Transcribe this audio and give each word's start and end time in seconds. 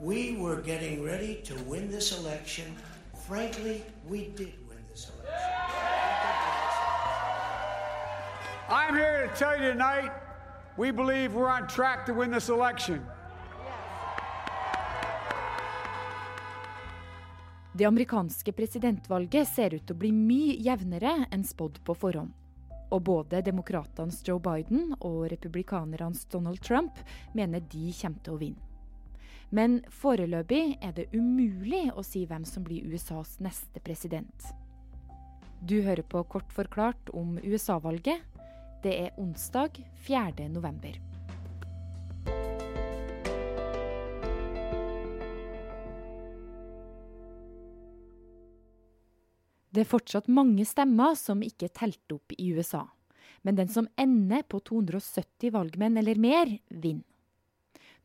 We 0.00 0.36
were 0.36 0.60
getting 0.60 1.02
ready 1.02 1.40
to 1.44 1.54
win 1.66 1.90
this 1.90 2.12
election. 2.12 2.76
Frankly, 3.26 3.82
we 4.06 4.28
did 4.36 4.52
win 4.68 4.84
this 4.90 5.08
election. 5.08 5.50
I'm 8.68 8.94
here 8.94 9.26
to 9.26 9.34
tell 9.38 9.56
you 9.56 9.72
tonight 9.72 10.10
we 10.76 10.90
believe 10.90 11.32
we're 11.32 11.48
on 11.48 11.66
track 11.66 12.04
to 12.06 12.12
win 12.12 12.30
this 12.30 12.48
election. 12.48 13.00
Det 17.72 17.84
amerikanske 17.84 18.52
presidentvalget 18.52 19.48
ser 19.48 19.74
ut 19.74 19.86
til 19.86 19.96
å 19.96 20.00
bli 20.00 20.12
mye 20.12 20.60
jevnere 20.60 21.26
enn 21.32 21.44
spådd 21.44 21.80
på 21.84 21.96
forhånd. 21.96 22.36
Og 22.92 23.02
både 23.02 23.40
demokratenes 23.40 24.20
Joe 24.28 24.40
Biden 24.40 24.92
og 25.00 25.26
republikanernes 25.32 26.24
Donald 26.28 26.60
Trump 26.60 27.00
mener 27.32 27.64
de 27.64 27.92
kommer 27.96 28.20
til 28.24 28.36
å 28.36 28.40
vinne. 28.44 28.65
Men 29.54 29.78
foreløpig 29.94 30.78
er 30.82 30.94
det 30.96 31.06
umulig 31.14 31.86
å 31.94 32.02
si 32.02 32.24
hvem 32.26 32.44
som 32.48 32.64
blir 32.66 32.86
USAs 32.90 33.36
neste 33.44 33.80
president. 33.80 34.48
Du 35.62 35.78
hører 35.82 36.02
på 36.02 36.24
Kort 36.26 36.50
forklart 36.52 37.10
om 37.14 37.38
USA-valget. 37.44 38.22
Det 38.82 38.94
er 39.06 39.14
onsdag 39.18 39.78
4. 40.06 40.48
november. 40.50 40.98
Det 49.70 49.82
er 49.84 49.90
fortsatt 49.90 50.28
mange 50.32 50.64
stemmer 50.64 51.14
som 51.20 51.42
ikke 51.44 51.68
er 51.68 51.74
telt 51.76 52.12
opp 52.14 52.32
i 52.32 52.52
USA. 52.56 52.86
Men 53.44 53.58
den 53.58 53.68
som 53.68 53.88
ender 54.00 54.42
på 54.48 54.58
270 54.64 55.52
valgmenn 55.54 56.00
eller 56.00 56.18
mer, 56.18 56.58
vinner. 56.70 57.04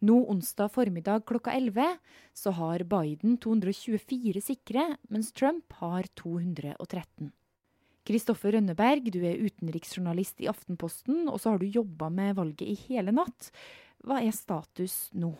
Nå 0.01 0.15
onsdag 0.33 0.71
formiddag 0.73 1.27
klokka 1.29 1.51
11 1.53 1.97
så 2.33 2.51
har 2.57 2.81
Biden 2.89 3.35
224 3.37 4.41
sikre, 4.41 4.87
mens 5.13 5.29
Trump 5.31 5.75
har 5.77 6.07
213. 6.17 7.29
Kristoffer 8.09 8.55
Rønneberg, 8.55 9.11
du 9.13 9.19
er 9.21 9.37
utenriksjournalist 9.37 10.41
i 10.41 10.49
Aftenposten, 10.49 11.27
og 11.29 11.37
så 11.37 11.53
har 11.53 11.61
du 11.61 11.69
jobba 11.69 12.09
med 12.09 12.33
valget 12.39 12.65
i 12.65 12.73
hele 12.87 13.13
natt. 13.13 13.51
Hva 14.01 14.23
er 14.25 14.33
status 14.33 15.11
nå? 15.13 15.35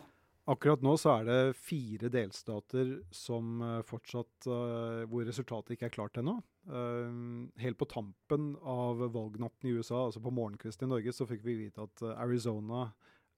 Akkurat 0.52 0.82
nå 0.82 0.94
så 0.98 1.16
er 1.16 1.26
det 1.26 1.58
fire 1.58 2.10
delstater 2.10 2.96
som 3.14 3.60
eh, 3.62 3.76
fortsatt 3.86 4.46
uh, 4.50 5.02
hvor 5.10 5.26
resultatet 5.26 5.74
ikke 5.74 5.86
er 5.90 5.94
klart 5.94 6.18
ennå. 6.18 6.36
Uh, 6.70 7.50
helt 7.62 7.78
på 7.78 7.90
tampen 7.90 8.52
av 8.62 9.02
valgnatten 9.10 9.70
i 9.70 9.74
USA, 9.74 10.04
altså 10.06 10.22
på 10.22 10.34
morgenkvisten 10.34 10.86
i 10.86 10.94
Norge, 10.94 11.14
så 11.14 11.26
fikk 11.30 11.42
vi 11.46 11.64
vite 11.64 11.86
at 11.86 12.06
Arizona 12.14 12.92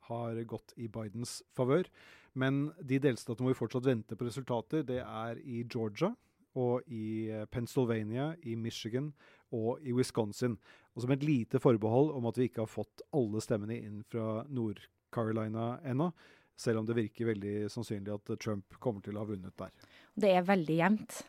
har 0.09 0.41
gått 0.49 0.75
i 0.77 0.89
Bidens 0.93 1.41
favør. 1.57 1.89
Men 2.35 2.69
de 2.83 2.99
delstatene 3.03 3.47
hvor 3.47 3.55
vi 3.55 3.61
fortsatt 3.61 3.87
venter 3.87 4.19
på 4.19 4.27
resultater, 4.27 4.85
det 4.87 5.01
er 5.05 5.41
i 5.43 5.63
Georgia 5.63 6.13
og 6.59 6.87
i 6.87 7.31
Pennsylvania, 7.51 8.33
i 8.47 8.55
Michigan 8.59 9.13
og 9.55 9.83
i 9.83 9.95
Wisconsin. 9.95 10.57
Og 10.95 11.03
som 11.03 11.15
et 11.15 11.27
lite 11.27 11.59
forbehold 11.63 12.13
om 12.15 12.31
at 12.31 12.39
vi 12.39 12.49
ikke 12.49 12.63
har 12.63 12.71
fått 12.71 13.03
alle 13.15 13.43
stemmene 13.43 13.79
inn 13.81 14.01
fra 14.11 14.45
Nord-Carolina 14.51 15.77
ennå 15.87 16.13
selv 16.57 16.81
om 16.81 16.87
det 16.87 16.97
virker 16.99 17.33
veldig 17.33 17.55
sannsynlig 17.73 18.15
at 18.15 18.35
Trump 18.43 18.77
kommer 18.83 19.03
til 19.05 19.17
å 19.17 19.25
ha 19.25 19.31
vunnet 19.33 19.55
der. 19.59 19.73
Det 20.15 20.31
er 20.31 20.47
veldig 20.47 20.77
jevnt? 20.79 21.23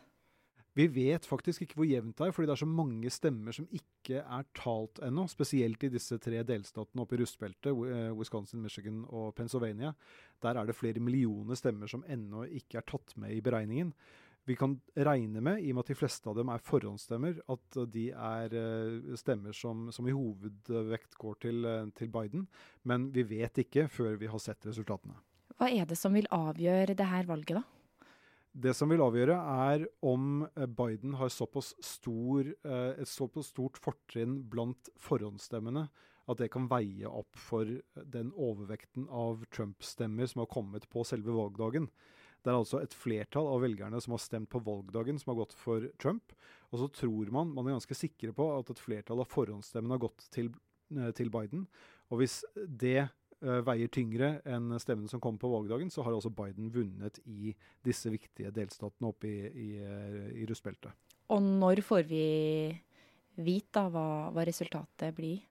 Vi 0.76 0.84
vet 0.92 1.24
faktisk 1.24 1.64
ikke 1.64 1.78
hvor 1.78 1.88
jevnt 1.88 2.18
det 2.18 2.26
er, 2.26 2.34
fordi 2.36 2.50
det 2.50 2.52
er 2.52 2.60
så 2.60 2.68
mange 2.68 3.10
stemmer 3.12 3.54
som 3.56 3.68
ikke 3.72 4.20
er 4.20 4.48
talt 4.58 5.00
ennå. 5.06 5.24
Spesielt 5.32 5.86
i 5.86 5.92
disse 5.94 6.18
tre 6.20 6.42
delstatene 6.44 7.00
oppe 7.00 7.16
i 7.16 7.20
rustbeltet, 7.22 7.70
eh, 7.72 8.10
Wisconsin, 8.16 8.60
Michigan 8.60 9.00
og 9.08 9.32
Pennsylvania. 9.38 9.94
Der 10.44 10.60
er 10.60 10.68
det 10.68 10.76
flere 10.76 11.00
millioner 11.00 11.56
stemmer 11.56 11.88
som 11.88 12.04
ennå 12.04 12.44
ikke 12.60 12.82
er 12.82 12.88
tatt 12.92 13.16
med 13.16 13.32
i 13.32 13.40
beregningen. 13.40 13.94
Vi 14.46 14.54
kan 14.54 14.76
regne 14.94 15.40
med, 15.40 15.62
i 15.64 15.72
og 15.72 15.78
med 15.78 15.86
at 15.86 15.88
de 15.90 15.96
fleste 15.98 16.28
av 16.30 16.36
dem 16.38 16.52
er 16.54 16.62
forhåndsstemmer, 16.62 17.40
at 17.50 17.78
de 17.90 18.04
er 18.12 18.52
eh, 18.54 19.16
stemmer 19.18 19.56
som, 19.56 19.88
som 19.90 20.06
i 20.06 20.14
hovedvekt 20.14 21.16
går 21.18 21.40
til, 21.42 21.64
eh, 21.64 21.88
til, 21.96 22.12
Biden. 22.12 22.44
Men 22.84 23.08
vi 23.16 23.24
vet 23.26 23.64
ikke 23.64 23.88
før 23.88 24.20
vi 24.20 24.28
har 24.30 24.44
sett 24.44 24.68
resultatene. 24.68 25.16
Hva 25.56 25.72
er 25.72 25.88
det 25.88 25.96
som 25.96 26.14
vil 26.14 26.28
avgjøre 26.30 26.94
det 26.94 27.08
her 27.10 27.26
valget, 27.26 27.56
da? 27.62 27.64
Det 28.56 28.72
som 28.72 28.88
vil 28.88 29.04
avgjøre, 29.04 29.36
er 29.36 29.86
om 30.06 30.46
eh, 30.48 30.64
Biden 30.64 31.18
har 31.20 31.32
såpass 31.32 31.74
stor, 31.84 32.48
et 32.64 33.10
såpass 33.10 33.50
stort 33.52 33.76
fortrinn 33.76 34.38
blant 34.48 34.88
forhåndsstemmene 35.02 35.88
at 36.26 36.40
det 36.40 36.50
kan 36.50 36.66
veie 36.70 37.06
opp 37.06 37.38
for 37.38 37.68
den 38.16 38.32
overvekten 38.32 39.06
av 39.14 39.44
Trump-stemmer 39.54 40.26
som 40.30 40.42
har 40.42 40.50
kommet 40.50 40.88
på 40.90 41.04
selve 41.06 41.34
valgdagen. 41.36 41.86
Det 42.42 42.52
er 42.52 42.58
altså 42.58 42.80
et 42.82 42.94
flertall 42.94 43.48
av 43.50 43.62
velgerne 43.64 44.00
som 44.02 44.14
har 44.14 44.22
stemt 44.22 44.50
på 44.52 44.62
valgdagen, 44.66 45.18
som 45.18 45.32
har 45.32 45.40
gått 45.40 45.54
for 45.58 45.86
Trump. 46.02 46.34
Og 46.70 46.82
så 46.82 46.88
tror 46.94 47.30
man, 47.34 47.52
man 47.54 47.66
er 47.66 47.76
ganske 47.76 47.98
sikre 47.98 48.34
på, 48.36 48.48
at 48.54 48.70
et 48.70 48.82
flertall 48.82 49.22
av 49.22 49.30
forhåndsstemmene 49.32 49.96
har 49.96 50.04
gått 50.06 50.26
til, 50.34 50.52
eh, 50.94 51.12
til 51.16 51.30
Biden. 51.34 51.66
Og 52.10 52.22
hvis 52.22 52.40
det 52.54 53.08
veier 53.40 53.90
tyngre 53.92 54.30
enn 54.48 54.72
stemmene 54.80 55.10
som 55.10 55.20
kommer 55.20 55.40
på 55.42 55.50
valgdagen, 55.52 55.90
så 55.92 56.04
har 56.06 56.14
altså 56.16 56.32
Biden 56.32 56.70
vunnet 56.72 57.20
i 57.28 57.52
disse 57.84 58.10
viktige 58.12 58.52
delstatene 58.54 59.10
oppe 59.10 59.28
i, 59.28 59.50
i, 59.50 59.68
eh, 59.82 60.30
i 60.42 60.46
rustbeltet. 60.48 60.94
Og 61.34 61.42
når 61.42 61.82
får 61.84 62.06
vi 62.08 62.24
vite 63.36 63.76
da 63.76 63.90
hva, 63.92 64.08
hva 64.32 64.46
resultatet 64.46 65.14
blir? 65.16 65.44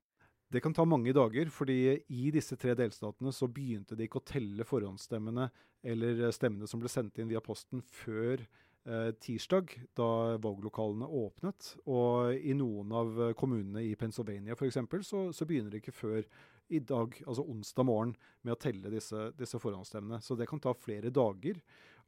Det 0.49 0.61
kan 0.63 0.73
ta 0.73 0.85
mange 0.87 1.13
dager, 1.13 1.49
fordi 1.51 1.97
i 2.13 2.29
disse 2.33 2.55
tre 2.57 2.75
delstatene 2.77 3.33
så 3.33 3.49
begynte 3.51 3.97
de 3.97 4.05
ikke 4.05 4.21
å 4.21 4.27
telle 4.29 4.65
forhåndsstemmene 4.65 5.49
eller 5.85 6.29
stemmene 6.33 6.69
som 6.69 6.81
ble 6.81 6.89
sendt 6.89 7.19
inn 7.19 7.29
via 7.29 7.41
posten 7.43 7.83
før 7.85 8.39
eh, 8.41 8.64
tirsdag, 9.21 9.71
da 9.97 10.07
valglokalene 10.43 11.07
åpnet. 11.09 11.71
Og 11.89 12.35
i 12.37 12.53
noen 12.53 12.91
av 12.93 13.17
kommunene 13.39 13.81
i 13.81 13.95
Pennsylvania 13.97 14.53
f.eks. 14.53 14.77
Så, 15.07 15.23
så 15.33 15.47
begynner 15.49 15.73
det 15.73 15.81
ikke 15.81 15.95
før 15.95 16.21
i 16.73 16.79
dag, 16.79 17.17
altså 17.25 17.45
onsdag 17.45 17.85
morgen, 17.85 18.13
med 18.45 18.55
å 18.55 18.61
telle 18.61 18.91
disse, 18.93 19.29
disse 19.37 19.59
forhåndsstemmene. 19.61 20.21
Så 20.23 20.37
det 20.37 20.47
kan 20.49 20.61
ta 20.61 20.73
flere 20.77 21.11
dager. 21.13 21.59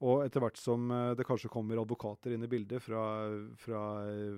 Og 0.05 0.21
etter 0.21 0.43
hvert 0.43 0.59
som 0.61 0.91
eh, 0.93 1.13
det 1.17 1.25
kanskje 1.25 1.49
kommer 1.49 1.79
advokater 1.81 2.35
inn 2.35 2.45
i 2.45 2.49
bildet 2.49 2.83
fra, 2.85 3.01
fra, 3.57 3.81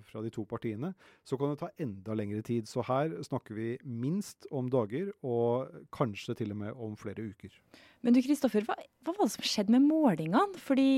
fra, 0.07 0.21
de 0.23 0.31
to 0.31 0.45
partiene, 0.47 0.93
så 1.27 1.35
kan 1.39 1.51
det 1.51 1.59
ta 1.59 1.71
enda 1.83 2.15
lengre 2.15 2.43
tid. 2.47 2.69
Så 2.69 2.85
her 2.87 3.17
snakker 3.27 3.57
vi 3.57 3.73
minst 3.83 4.47
om 4.55 4.69
dager, 4.71 5.11
og 5.19 5.67
kanskje 5.95 6.37
til 6.39 6.55
og 6.55 6.61
med 6.61 6.79
om 6.87 6.95
flere 6.99 7.27
uker. 7.33 7.59
Men 8.07 8.15
du 8.15 8.21
Kristoffer, 8.23 8.63
hva, 8.67 8.79
hva, 9.03 9.11
var 9.17 9.25
det 9.27 9.35
som 9.35 9.49
skjedde 9.51 9.75
med 9.75 9.87
målingene? 9.89 10.63
Fordi 10.63 10.89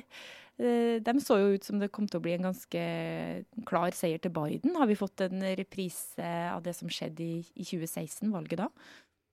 eh, 0.00 0.26
de 0.58 1.12
så 1.22 1.36
jo 1.38 1.52
ut 1.54 1.66
som 1.66 1.78
det 1.78 1.90
kom 1.94 2.08
til 2.10 2.18
å 2.18 2.24
bli 2.24 2.32
en 2.34 2.48
ganske 2.48 2.80
klar 3.68 3.94
seier 3.94 4.18
til 4.18 4.32
Biden. 4.34 4.74
Har 4.74 4.88
vi 4.90 4.96
fått 4.98 5.22
en 5.22 5.44
reprise 5.58 6.30
av 6.50 6.64
det 6.64 6.74
som 6.74 6.90
skjedde 6.90 7.22
i, 7.22 7.36
i 7.54 7.66
2016, 7.66 8.32
valget 8.34 8.64
da? 8.64 8.66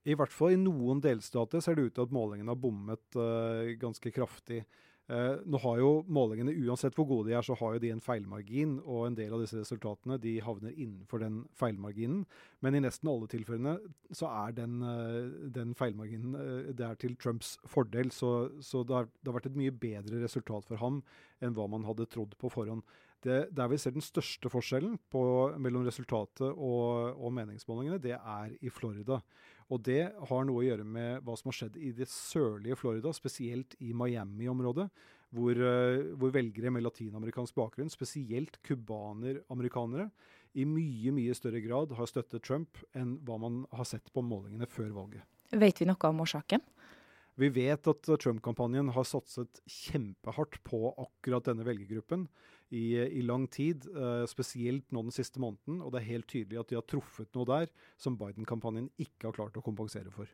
I 0.05 0.13
hvert 0.17 0.33
fall 0.33 0.53
i 0.53 0.61
noen 0.61 1.01
delstater 1.01 1.63
ser 1.65 1.77
det 1.77 1.87
ut 1.87 1.95
til 1.97 2.05
at 2.05 2.13
målingene 2.13 2.53
har 2.53 2.61
bommet 2.61 3.17
uh, 3.17 3.73
ganske 3.81 4.11
kraftig. 4.13 4.61
Uh, 5.05 5.37
nå 5.45 5.59
har 5.61 5.77
jo 5.77 5.89
målingene, 6.09 6.55
Uansett 6.65 6.95
hvor 6.97 7.05
gode 7.05 7.29
de 7.29 7.35
er, 7.37 7.45
så 7.45 7.53
har 7.59 7.75
jo 7.75 7.81
de 7.83 7.91
en 7.93 8.01
feilmargin, 8.01 8.79
og 8.81 9.03
en 9.05 9.17
del 9.17 9.35
av 9.35 9.43
disse 9.43 9.59
resultatene 9.59 10.17
de 10.21 10.39
havner 10.41 10.73
innenfor 10.73 11.21
den 11.21 11.43
feilmarginen. 11.59 12.23
Men 12.65 12.77
i 12.77 12.81
nesten 12.81 13.11
alle 13.11 13.29
tilfellene 13.29 13.75
så 14.09 14.31
er 14.31 14.55
den, 14.57 14.79
uh, 14.81 15.49
den 15.53 15.75
feilmarginen 15.77 16.33
det 16.75 16.87
er 16.87 16.97
til 17.01 17.13
Trumps 17.21 17.55
fordel. 17.69 18.09
Så, 18.15 18.31
så 18.65 18.81
det, 18.81 18.97
har, 18.97 19.09
det, 19.21 19.29
har, 19.29 19.37
vært 19.37 19.51
et 19.51 19.59
mye 19.61 19.75
bedre 19.85 20.23
resultat 20.23 20.65
for 20.69 20.81
ham 20.81 21.03
enn 21.43 21.53
hva 21.53 21.67
man 21.69 21.85
hadde 21.85 22.09
trodd 22.09 22.33
på 22.41 22.49
forhånd. 22.53 22.81
Det, 23.25 23.47
der 23.57 23.69
vi 23.71 23.77
ser 23.81 23.93
den 23.95 24.05
største 24.05 24.49
forskjellen 24.53 24.99
på, 25.09 25.21
mellom 25.61 25.85
resultatet 25.87 26.45
og, 26.45 27.15
og, 27.15 27.31
meningsmålingene, 27.33 28.01
det 28.01 28.17
er 28.17 28.51
i 28.61 28.69
Florida. 28.69 29.21
Og 29.73 29.81
det 29.87 30.03
har 30.29 30.45
noe 30.45 30.61
å 30.61 30.65
gjøre 30.65 30.85
med 30.85 31.23
hva 31.25 31.35
som 31.39 31.49
har 31.49 31.57
skjedd 31.57 31.77
i 31.81 31.91
det 31.97 32.07
sørlige 32.11 32.77
Florida, 32.77 33.13
spesielt 33.15 33.73
i 33.81 33.95
Miami-området, 33.97 34.87
hvor, 35.35 35.57
uh, 35.57 36.13
hvor, 36.15 36.31
velgere 36.35 36.71
med 36.71 36.85
latinamerikansk 36.85 37.57
bakgrunn, 37.57 37.89
spesielt 37.91 38.59
cubaner-amerikanere, 38.65 40.09
i 40.55 40.63
mye, 40.69 41.11
mye 41.11 41.33
større 41.35 41.59
grad 41.59 41.91
har 41.97 42.07
støttet 42.07 42.45
Trump 42.45 42.77
enn 42.95 43.17
hva 43.27 43.35
man 43.41 43.63
har 43.75 43.89
sett 43.89 44.07
på 44.15 44.23
målingene 44.23 44.69
før 44.71 44.93
valget. 44.95 45.25
Vet 45.51 45.81
vi 45.81 45.87
noe 45.89 46.11
om 46.11 46.21
årsaken? 46.23 46.63
Vi 47.35 47.49
vet 47.51 47.89
at 47.91 48.07
Trump-kampanjen 48.07 48.93
har 48.95 49.07
satset 49.07 49.59
kjempehardt 49.67 50.61
på 50.63 50.93
akkurat 50.93 51.49
denne 51.49 51.65
velgergruppen 51.67 52.29
i, 52.73 52.85
i 52.97 53.21
lang 53.25 53.45
tid, 53.51 53.85
uh, 53.93 54.23
spesielt 54.29 54.87
nå 54.93 55.05
den 55.05 55.15
siste 55.15 55.41
måneden. 55.41 55.81
Og 55.83 55.93
det 55.93 56.01
er 56.01 56.11
helt 56.13 56.29
tydelig 56.31 56.61
at 56.61 56.71
de 56.71 56.79
har 56.79 56.87
truffet 56.89 57.29
noe 57.37 57.47
der 57.49 57.69
som 58.01 58.17
Biden-kampanjen 58.19 58.89
ikke 59.01 59.29
har 59.29 59.37
klart 59.37 59.59
å 59.59 59.65
kompensere 59.65 60.13
for. 60.13 60.29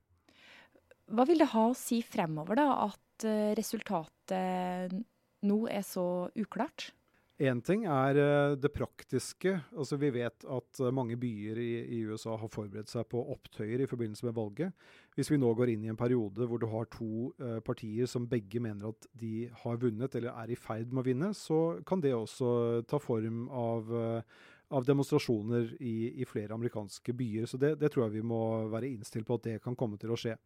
Hva 1.11 1.27
vil 1.27 1.43
det 1.43 1.51
ha 1.51 1.67
å 1.67 1.77
si 1.77 1.99
fremover, 2.07 2.61
da, 2.61 2.87
at 2.87 3.27
uh, 3.27 3.51
resultatet 3.57 4.95
nå 5.41 5.61
er 5.67 5.85
så 5.85 6.05
uklart? 6.37 6.91
Én 7.41 7.57
ting 7.65 7.87
er 7.89 8.17
eh, 8.21 8.53
det 8.59 8.69
praktiske. 8.69 9.55
Altså 9.73 9.97
Vi 9.97 10.11
vet 10.13 10.43
at 10.45 10.79
eh, 10.79 10.93
mange 10.93 11.15
byer 11.17 11.57
i, 11.57 11.71
i, 11.97 12.01
USA 12.05 12.35
har 12.37 12.51
forberedt 12.53 12.91
seg 12.91 13.07
på 13.09 13.23
opptøyer 13.33 13.81
i 13.81 13.87
forbindelse 13.89 14.27
med 14.27 14.35
valget. 14.37 14.75
Hvis 15.17 15.31
vi 15.31 15.39
nå 15.41 15.49
går 15.57 15.71
inn 15.73 15.87
i 15.87 15.89
en 15.89 15.97
periode 15.97 16.45
hvor 16.45 16.61
du 16.61 16.67
har 16.69 16.85
to 16.93 17.31
uh, 17.41 17.57
partier 17.65 18.07
som 18.07 18.29
begge 18.29 18.61
mener 18.63 18.93
at 18.93 19.07
de 19.19 19.49
har 19.63 19.81
vunnet 19.81 20.13
eller 20.15 20.37
er 20.37 20.53
i 20.53 20.59
ferd 20.59 20.93
med 20.93 21.01
å 21.01 21.07
vinne, 21.09 21.31
så 21.35 21.81
kan 21.87 22.03
det 22.03 22.13
også 22.15 22.51
ta 22.87 22.99
form 23.01 23.47
av, 23.49 23.89
uh, 23.91 24.45
av 24.71 24.85
demonstrasjoner 24.87 25.73
i, 25.81 26.21
i, 26.21 26.27
flere 26.29 26.55
amerikanske 26.55 27.15
byer. 27.17 27.49
Så 27.49 27.59
det, 27.59 27.73
det 27.81 27.91
tror 27.91 28.05
jeg 28.05 28.19
vi 28.19 28.27
må 28.31 28.69
være 28.71 28.93
innstilt 28.93 29.27
på 29.27 29.41
at 29.41 29.49
det 29.49 29.57
kan 29.65 29.75
komme 29.75 29.99
til 29.99 30.13
å 30.13 30.19
skje. 30.19 30.37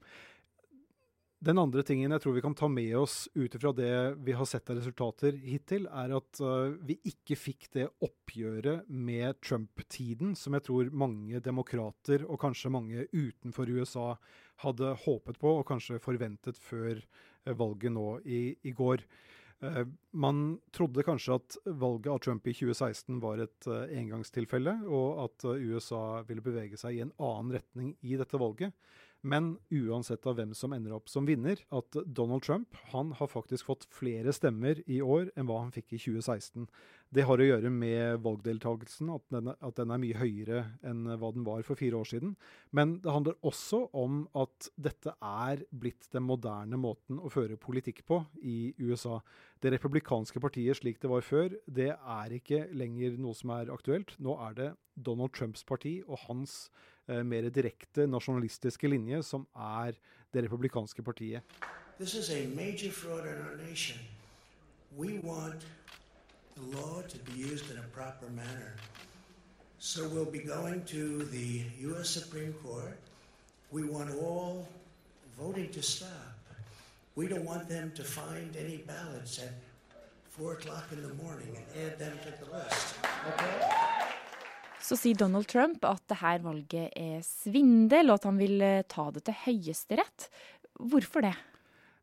Den 1.45 1.59
andre 1.61 1.83
tingen 1.85 2.09
jeg 2.09 2.23
tror 2.23 2.33
vi 2.33 2.41
kan 2.41 2.55
ta 2.57 2.65
med 2.71 2.95
oss 2.97 3.27
ut 3.35 3.53
ifra 3.53 3.69
det 3.75 4.15
vi 4.25 4.33
har 4.33 4.47
sett 4.49 4.69
av 4.71 4.79
resultater 4.79 5.35
hittil, 5.45 5.83
er 5.93 6.15
at 6.17 6.39
uh, 6.41 6.73
vi 6.81 6.95
ikke 7.05 7.37
fikk 7.37 7.67
det 7.75 7.85
oppgjøret 8.05 8.87
med 8.89 9.37
Trump-tiden 9.45 10.33
som 10.39 10.57
jeg 10.57 10.65
tror 10.65 10.89
mange 10.89 11.43
demokrater 11.45 12.25
og 12.25 12.41
kanskje 12.41 12.73
mange 12.73 13.05
utenfor 13.13 13.69
USA 13.77 14.07
hadde 14.63 14.95
håpet 15.03 15.37
på 15.37 15.53
og 15.59 15.67
kanskje 15.69 16.01
forventet 16.01 16.57
før 16.57 16.97
uh, 16.97 17.53
valget 17.53 17.93
nå 17.93 18.07
i, 18.25 18.41
i 18.65 18.73
går. 18.73 19.05
Uh, 19.61 19.83
man 20.17 20.43
trodde 20.73 21.05
kanskje 21.05 21.37
at 21.37 21.61
valget 21.67 22.09
av 22.15 22.23
Trump 22.25 22.49
i 22.49 22.57
2016 22.57 23.21
var 23.21 23.45
et 23.45 23.69
engangstilfelle, 23.69 24.79
og 24.89 25.27
at 25.29 25.51
USA 25.61 26.23
ville 26.25 26.41
bevege 26.41 26.81
seg 26.81 26.97
i 26.97 27.05
en 27.05 27.13
annen 27.21 27.59
retning 27.59 27.93
i 28.01 28.17
dette 28.17 28.41
valget. 28.41 28.73
Men 29.25 29.55
uansett 29.73 30.25
av 30.29 30.37
hvem 30.37 30.51
som 30.53 30.73
ender 30.75 30.93
opp 30.93 31.09
som 31.09 31.25
vinner, 31.25 31.57
at 31.73 31.97
Donald 32.05 32.43
Trump 32.45 32.77
han 32.91 33.13
har 33.17 33.31
faktisk 33.31 33.71
fått 33.71 33.87
flere 33.89 34.33
stemmer 34.35 34.83
i 34.85 34.99
år 35.01 35.31
enn 35.33 35.49
hva 35.49 35.63
han 35.63 35.73
fikk 35.73 35.95
i 35.95 36.01
2016. 36.03 36.67
Det 37.13 37.23
har 37.23 37.39
å 37.39 37.45
gjøre 37.45 37.69
med 37.71 38.17
valgdeltakelsen, 38.25 39.11
at 39.13 39.23
den, 39.31 39.51
at 39.53 39.77
den 39.77 39.91
er 39.93 39.99
mye 40.01 40.17
høyere 40.17 40.63
enn 40.85 41.05
hva 41.21 41.29
den 41.35 41.45
var 41.45 41.61
for 41.63 41.79
fire 41.79 41.99
år 42.01 42.09
siden. 42.09 42.33
Men 42.75 42.97
det 43.03 43.13
handler 43.13 43.37
også 43.45 43.85
om 43.95 44.23
at 44.35 44.69
dette 44.75 45.13
er 45.23 45.61
blitt 45.69 46.09
den 46.11 46.25
moderne 46.27 46.79
måten 46.81 47.21
å 47.21 47.31
føre 47.31 47.59
politikk 47.61 48.01
på 48.09 48.19
i 48.41 48.73
USA. 48.81 49.19
Det 49.61 49.71
republikanske 49.75 50.41
partiet 50.43 50.81
slik 50.81 50.99
det 51.03 51.11
var 51.11 51.23
før, 51.23 51.55
det 51.67 51.93
er 51.93 52.35
ikke 52.35 52.65
lenger 52.75 53.15
noe 53.21 53.37
som 53.37 53.53
er 53.55 53.71
aktuelt. 53.73 54.17
Nå 54.19 54.35
er 54.49 54.57
det 54.57 54.69
Donald 54.95 55.35
Trumps 55.37 55.63
parti 55.67 55.99
og 56.07 56.25
hans 56.25 56.67
eh, 57.07 57.23
mer 57.23 57.47
direkte 57.53 58.09
nasjonalistiske 58.09 58.91
linje 58.91 59.21
som 59.23 59.47
er 59.55 59.95
det 60.33 60.47
republikanske 60.49 61.05
partiet. 61.05 61.45
This 61.97 62.13
is 62.13 62.29
a 62.29 62.47
major 62.51 62.91
fraud 62.91 63.23
in 63.23 63.39
our 63.39 63.55
nation. 63.69 63.99
We 64.97 65.19
want 65.23 65.63
the 66.55 66.77
law 66.77 67.01
to 67.01 67.17
be 67.29 67.33
used 67.33 67.69
in 67.71 67.77
a 67.77 67.87
proper 67.91 68.27
manner. 68.29 68.75
So 69.79 70.07
we'll 70.07 70.33
be 70.39 70.39
going 70.39 70.83
to 70.85 71.25
the 71.25 71.63
U.S. 71.89 72.09
Supreme 72.09 72.53
Court. 72.63 72.97
We 73.71 73.83
want 73.83 74.09
all 74.15 74.67
voting 75.37 75.69
to 75.71 75.81
stop. 75.81 76.35
We 77.15 77.27
don't 77.27 77.45
want 77.45 77.67
them 77.67 77.91
to 77.95 78.03
find 78.03 78.55
any 78.55 78.77
ballots 78.87 79.39
at 79.39 79.53
4 80.31 80.53
o'clock 80.53 80.85
in 80.91 81.01
the 81.03 81.13
morning 81.23 81.51
and 81.57 81.65
add 81.85 81.99
them 81.99 82.15
to 82.23 82.31
the 82.39 82.47
list. 82.55 82.95
Okay? 83.27 83.55
Så 84.81 84.95
sier 84.95 85.15
Donald 85.17 85.47
Trump 85.49 85.85
at 85.87 86.03
dette 86.11 86.43
valget 86.43 86.91
er 86.95 87.23
svindel, 87.25 88.11
og 88.11 88.19
at 88.19 88.27
han 88.29 88.37
vil 88.37 88.61
eh, 88.61 88.83
ta 88.85 89.07
det 89.11 89.23
til 89.25 89.37
Høyesterett. 89.45 90.27
Hvorfor 90.77 91.25
det? 91.25 91.33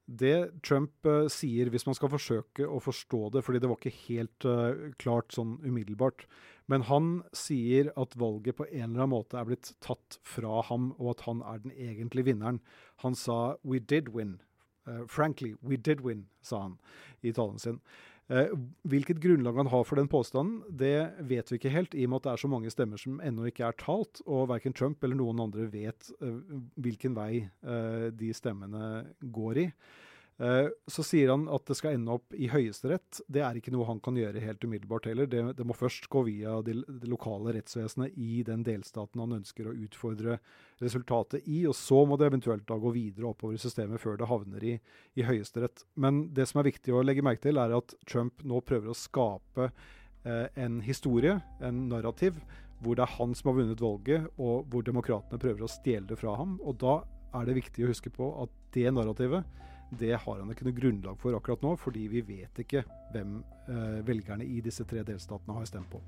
Det 0.07 0.63
Trump 0.67 1.07
uh, 1.07 1.29
sier, 1.31 1.71
hvis 1.71 1.87
man 1.87 1.97
skal 1.97 2.11
forsøke 2.13 2.67
å 2.67 2.81
forstå 2.83 3.31
det, 3.37 3.45
fordi 3.47 3.61
det 3.63 3.71
var 3.71 3.79
ikke 3.79 4.03
helt 4.09 4.47
uh, 4.49 4.91
klart 5.01 5.35
sånn 5.35 5.59
umiddelbart, 5.63 6.27
men 6.71 6.87
han 6.89 7.11
sier 7.37 7.93
at 7.99 8.17
valget 8.19 8.59
på 8.59 8.67
en 8.69 8.93
eller 8.93 9.05
annen 9.05 9.15
måte 9.15 9.39
er 9.39 9.47
blitt 9.49 9.73
tatt 9.85 10.19
fra 10.27 10.63
ham, 10.69 10.91
og 10.99 11.15
at 11.15 11.27
han 11.29 11.43
er 11.47 11.63
den 11.63 11.75
egentlige 11.75 12.33
vinneren. 12.33 12.61
Han 13.07 13.15
sa 13.19 13.57
'we 13.63 13.79
did 13.79 14.11
win'. 14.15 14.41
Uh, 14.87 15.07
frankly, 15.07 15.55
we 15.63 15.77
did 15.77 16.01
win, 16.03 16.27
sa 16.43 16.63
han 16.63 16.79
i 17.23 17.31
talen 17.31 17.59
sin. 17.59 17.81
Eh, 18.33 18.53
hvilket 18.89 19.21
grunnlag 19.21 19.59
han 19.61 19.69
har 19.69 19.85
for 19.85 20.01
den 20.01 20.09
påstanden, 20.09 20.63
det 20.69 21.13
vet 21.29 21.51
vi 21.53 21.59
ikke 21.59 21.73
helt, 21.75 21.95
i 21.95 22.07
og 22.07 22.13
med 22.13 22.23
at 22.23 22.29
det 22.29 22.33
er 22.33 22.41
så 22.41 22.49
mange 22.49 22.71
stemmer 22.73 23.01
som 23.01 23.19
ennå 23.21 23.51
ikke 23.51 23.67
er 23.69 23.77
talt, 23.81 24.23
og 24.25 24.49
verken 24.49 24.73
Trump 24.77 25.05
eller 25.05 25.19
noen 25.19 25.43
andre 25.45 25.67
vet 25.73 26.09
eh, 26.23 26.39
hvilken 26.81 27.19
vei 27.19 27.43
eh, 27.43 28.07
de 28.17 28.31
stemmene 28.37 28.93
går 29.37 29.61
i. 29.67 29.67
Eh, 30.41 30.69
så 30.87 31.05
sier 31.05 31.31
han 31.31 31.45
at 31.53 31.67
det 31.69 31.77
skal 31.77 31.97
ende 31.97 32.15
opp 32.17 32.35
i 32.35 32.49
Høyesterett. 32.51 33.21
Det 33.31 33.43
er 33.45 33.59
ikke 33.59 33.73
noe 33.75 33.87
han 33.87 34.01
kan 34.03 34.17
gjøre 34.17 34.43
helt 34.43 34.65
umiddelbart 34.65 35.07
heller. 35.11 35.29
Det, 35.31 35.43
det 35.59 35.67
må 35.69 35.77
først 35.77 36.09
gå 36.13 36.25
via 36.27 36.57
det, 36.65 36.79
det, 36.89 37.11
lokale 37.11 37.55
rettsvesenet 37.59 38.17
i 38.17 38.43
den 38.47 38.65
delstaten 38.67 39.23
han 39.23 39.37
ønsker 39.39 39.69
å 39.69 39.77
utfordre 39.85 40.39
resultatet 40.83 41.47
i. 41.47 41.63
Og 41.69 41.77
så 41.79 42.01
må 42.09 42.19
det 42.19 42.31
eventuelt 42.33 42.67
da 42.69 42.81
gå 42.81 42.95
videre 42.97 43.31
oppover 43.31 43.59
i 43.59 43.63
systemet 43.63 44.03
før 44.03 44.19
det 44.21 44.31
havner 44.31 44.67
i, 44.67 44.77
i 45.15 45.27
Høyesterett. 45.29 45.85
Men 46.01 46.25
det 46.35 46.49
som 46.51 46.63
er 46.63 46.71
viktig 46.73 46.97
å 46.97 47.05
legge 47.05 47.25
merke 47.25 47.45
til, 47.47 47.61
er 47.61 47.77
at 47.77 47.95
Trump 48.09 48.43
nå 48.49 48.65
prøver 48.67 48.91
å 48.91 48.99
skape 48.99 49.69
eh, 49.69 50.47
en 50.65 50.81
historie, 50.83 51.39
en 51.63 51.87
narrativ, 51.93 52.41
hvor 52.83 52.99
det 52.99 53.05
er 53.05 53.19
han 53.19 53.37
som 53.39 53.53
har 53.53 53.61
vunnet 53.61 53.83
valget, 53.83 54.31
og 54.43 54.67
hvor 54.73 54.83
demokratene 54.83 55.39
prøver 55.39 55.69
å 55.69 55.71
stjele 55.71 56.09
det 56.09 56.19
fra 56.19 56.35
ham. 56.41 56.57
Og 56.67 56.81
da 56.83 57.03
er 57.39 57.47
det 57.47 57.61
viktig 57.61 57.85
å 57.85 57.93
huske 57.93 58.11
på 58.13 58.33
at 58.43 58.51
det 58.75 58.91
narrativet 58.91 59.47
det 59.99 60.15
har 60.17 60.39
han 60.41 60.51
ikke 60.53 60.65
noe 60.67 60.77
grunnlag 60.77 61.19
for 61.21 61.37
akkurat 61.37 61.65
nå, 61.65 61.75
fordi 61.81 62.07
vi 62.09 62.23
vet 62.25 62.63
ikke 62.65 62.85
hvem 63.13 63.41
eh, 63.69 63.99
velgerne 64.07 64.47
i 64.47 64.63
disse 64.65 64.87
tre 64.89 65.05
delstatene 65.05 65.59
har 65.59 65.69
stemt 65.69 65.91
på. 65.93 66.01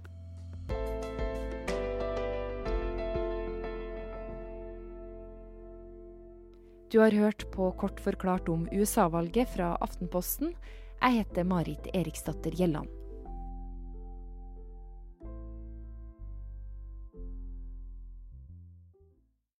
Du 6.95 7.01
har 7.03 7.11
hørt 7.19 7.49
på 7.51 7.73
Kort 7.77 8.01
forklart 8.01 8.49
om 8.49 8.69
USA-valget 8.73 9.51
fra 9.57 9.73
Aftenposten. 9.83 10.55
Jeg 11.03 11.21
heter 11.21 11.45
Marit 11.45 11.89
Eriksdatter 11.93 12.55
Gjelland. 12.55 13.04